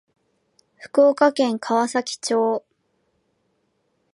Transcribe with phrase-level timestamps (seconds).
[0.77, 2.65] 福岡県川崎町